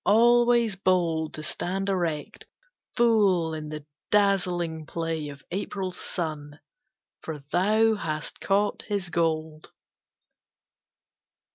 [0.03, 2.47] Always bold To stand erect,
[2.97, 6.59] full in the dazzling play Of April's sun,
[7.21, 9.69] for thou hast caught his gold.